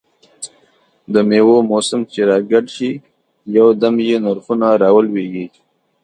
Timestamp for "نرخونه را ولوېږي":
4.25-5.45